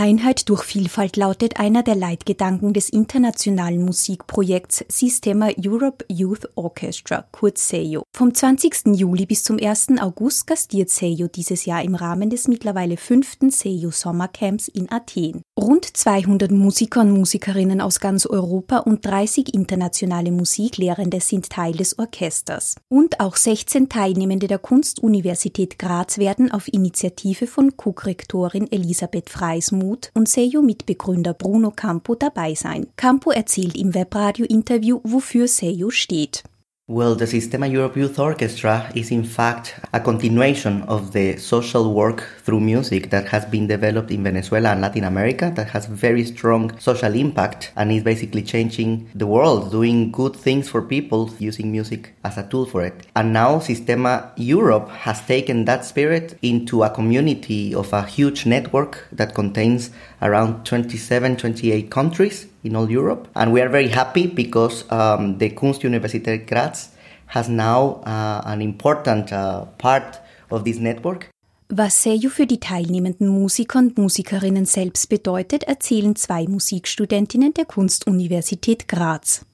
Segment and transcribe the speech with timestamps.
[0.00, 7.68] Einheit durch Vielfalt lautet einer der Leitgedanken des internationalen Musikprojekts Systema Europe Youth Orchestra, kurz
[7.68, 8.04] SEIO.
[8.14, 8.94] Vom 20.
[8.94, 9.98] Juli bis zum 1.
[10.00, 15.42] August gastiert SEIO dieses Jahr im Rahmen des mittlerweile fünften SEIO Sommercamps in Athen.
[15.58, 21.98] Rund 200 Musiker und Musikerinnen aus ganz Europa und 30 internationale Musiklehrende sind Teil des
[21.98, 22.76] Orchesters.
[22.88, 30.10] Und auch 16 Teilnehmende der Kunstuniversität Graz werden auf Initiative von KUK-Rektorin Elisabeth Freismut Mut
[30.12, 32.88] und Seyo-Mitbegründer Bruno Campo dabei sein.
[32.96, 36.44] Campo erzählt im Webradio-Interview, wofür Seyo steht.
[36.90, 42.22] Well, the Sistema Europe Youth Orchestra is in fact a continuation of the social work
[42.38, 46.78] through music that has been developed in Venezuela and Latin America that has very strong
[46.78, 52.14] social impact and is basically changing the world, doing good things for people using music
[52.24, 53.06] as a tool for it.
[53.14, 59.06] And now Sistema Europe has taken that spirit into a community of a huge network
[59.12, 59.90] that contains
[60.22, 63.28] around 27, 28 countries in all Europe.
[63.34, 66.90] And we are very happy because um, the Kunstuniversität Graz
[67.26, 71.30] has now uh, an important uh, part of this network.
[71.70, 78.88] Was Seju für die teilnehmenden Musiker und Musikerinnen selbst bedeutet, erzählen zwei Musikstudentinnen der Kunstuniversität
[78.88, 79.44] Graz.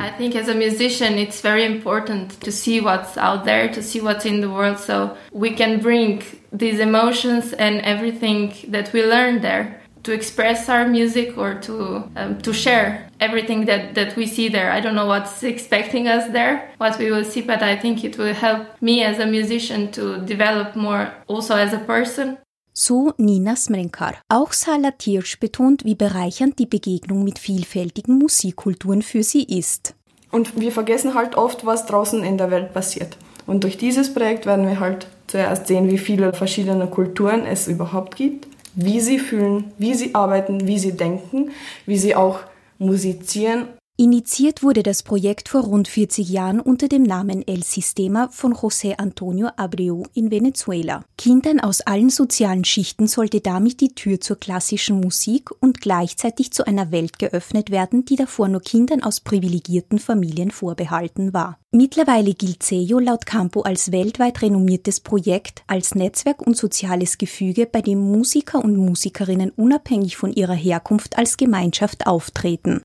[0.00, 4.00] I think as a musician, it's very important to see what's out there, to see
[4.00, 9.42] what's in the world, so we can bring these emotions and everything that we learn
[9.42, 14.48] there to express our music or to um, to share everything that that we see
[14.48, 14.72] there.
[14.72, 18.18] I don't know what's expecting us there, what we will see, but I think it
[18.18, 22.38] will help me as a musician to develop more also as a person.
[22.72, 24.14] So Nina Smrenkar.
[24.28, 29.94] Auch Sala Tirsch betont, wie bereichernd die Begegnung mit vielfältigen Musikkulturen für sie ist.
[30.30, 33.18] Und wir vergessen halt oft, was draußen in der Welt passiert.
[33.46, 38.14] Und durch dieses Projekt werden wir halt zuerst sehen, wie viele verschiedene Kulturen es überhaupt
[38.14, 41.50] gibt wie sie fühlen, wie sie arbeiten, wie sie denken,
[41.86, 42.40] wie sie auch
[42.78, 43.68] musizieren
[44.00, 48.94] Initiiert wurde das Projekt vor rund 40 Jahren unter dem Namen El Sistema von José
[48.96, 51.04] Antonio Abreu in Venezuela.
[51.18, 56.66] Kindern aus allen sozialen Schichten sollte damit die Tür zur klassischen Musik und gleichzeitig zu
[56.66, 61.58] einer Welt geöffnet werden, die davor nur Kindern aus privilegierten Familien vorbehalten war.
[61.70, 67.82] Mittlerweile gilt CEO laut Campo als weltweit renommiertes Projekt, als Netzwerk und soziales Gefüge, bei
[67.82, 72.80] dem Musiker und Musikerinnen unabhängig von ihrer Herkunft als Gemeinschaft auftreten.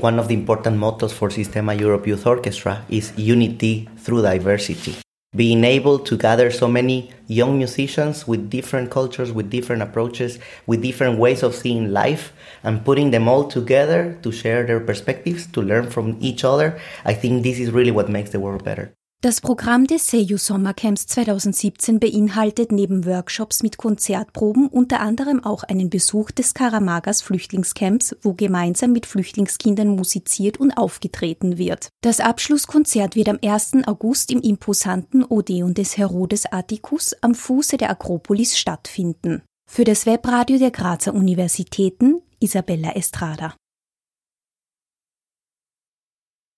[0.00, 4.94] One of the important mottos for Sistema Europe Youth Orchestra is unity through diversity.
[5.34, 10.38] Being able to gather so many young musicians with different cultures, with different approaches,
[10.68, 12.32] with different ways of seeing life,
[12.62, 17.14] and putting them all together to share their perspectives, to learn from each other, I
[17.14, 18.94] think this is really what makes the world better.
[19.20, 25.90] Das Programm des Seiyu Sommercamps 2017 beinhaltet neben Workshops mit Konzertproben unter anderem auch einen
[25.90, 31.88] Besuch des Karamagas Flüchtlingscamps, wo gemeinsam mit Flüchtlingskindern musiziert und aufgetreten wird.
[32.00, 33.88] Das Abschlusskonzert wird am 1.
[33.88, 39.42] August im imposanten Odeon des Herodes Atticus am Fuße der Akropolis stattfinden.
[39.68, 43.56] Für das Webradio der Grazer Universitäten Isabella Estrada.